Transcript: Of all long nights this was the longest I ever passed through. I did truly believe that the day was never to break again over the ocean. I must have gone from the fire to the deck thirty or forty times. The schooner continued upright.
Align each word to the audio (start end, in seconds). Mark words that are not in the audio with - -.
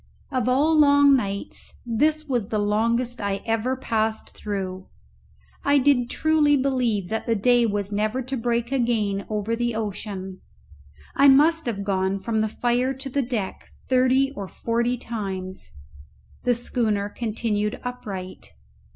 Of 0.31 0.49
all 0.49 0.75
long 0.79 1.15
nights 1.15 1.75
this 1.85 2.27
was 2.27 2.47
the 2.47 2.57
longest 2.57 3.21
I 3.21 3.43
ever 3.45 3.75
passed 3.75 4.35
through. 4.35 4.87
I 5.63 5.77
did 5.77 6.09
truly 6.09 6.57
believe 6.57 7.09
that 7.09 7.27
the 7.27 7.35
day 7.35 7.67
was 7.67 7.91
never 7.91 8.23
to 8.23 8.35
break 8.35 8.71
again 8.71 9.27
over 9.29 9.55
the 9.55 9.75
ocean. 9.75 10.41
I 11.15 11.27
must 11.27 11.67
have 11.67 11.83
gone 11.83 12.19
from 12.19 12.39
the 12.39 12.49
fire 12.49 12.95
to 12.95 13.09
the 13.11 13.21
deck 13.21 13.69
thirty 13.89 14.31
or 14.35 14.47
forty 14.47 14.97
times. 14.97 15.71
The 16.45 16.55
schooner 16.55 17.07
continued 17.07 17.79
upright. 17.83 18.53